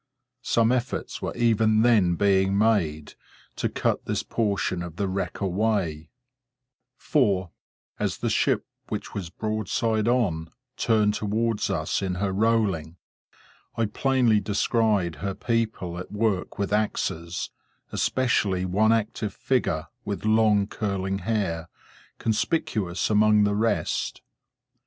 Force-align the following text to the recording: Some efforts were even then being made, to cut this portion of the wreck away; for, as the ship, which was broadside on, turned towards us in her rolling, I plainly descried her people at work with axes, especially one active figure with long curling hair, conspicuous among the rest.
Some 0.41 0.71
efforts 0.71 1.21
were 1.21 1.35
even 1.35 1.83
then 1.83 2.15
being 2.15 2.57
made, 2.57 3.13
to 3.55 3.69
cut 3.69 4.05
this 4.05 4.23
portion 4.23 4.81
of 4.81 4.95
the 4.95 5.07
wreck 5.07 5.41
away; 5.41 6.09
for, 6.97 7.51
as 7.99 8.17
the 8.17 8.29
ship, 8.31 8.65
which 8.89 9.13
was 9.13 9.29
broadside 9.29 10.07
on, 10.07 10.49
turned 10.75 11.13
towards 11.13 11.69
us 11.69 12.01
in 12.01 12.15
her 12.15 12.31
rolling, 12.33 12.97
I 13.75 13.85
plainly 13.85 14.39
descried 14.39 15.17
her 15.17 15.35
people 15.35 15.99
at 15.99 16.11
work 16.11 16.57
with 16.57 16.73
axes, 16.73 17.51
especially 17.91 18.65
one 18.65 18.91
active 18.91 19.35
figure 19.35 19.85
with 20.03 20.25
long 20.25 20.65
curling 20.65 21.19
hair, 21.19 21.69
conspicuous 22.17 23.11
among 23.11 23.43
the 23.43 23.53
rest. 23.55 24.23